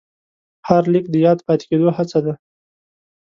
هر 0.67 0.83
لیک 0.93 1.05
د 1.11 1.15
یاد 1.25 1.39
پاتې 1.47 1.65
کېدو 1.69 1.87
هڅه 1.97 2.19
ده. 2.25 2.33